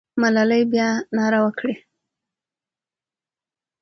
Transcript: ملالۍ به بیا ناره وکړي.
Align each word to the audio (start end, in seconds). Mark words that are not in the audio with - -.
ملالۍ 0.21 0.63
به 0.65 0.69
بیا 0.71 0.87
ناره 1.15 1.39
وکړي. 1.45 1.75